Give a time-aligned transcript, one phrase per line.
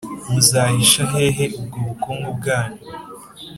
[0.31, 2.81] muzahisha hehe ubwo bukungu bwanyu?